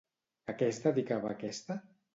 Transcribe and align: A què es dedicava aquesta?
A 0.53 0.55
què 0.61 0.69
es 0.75 0.81
dedicava 0.87 1.31
aquesta? 1.37 1.83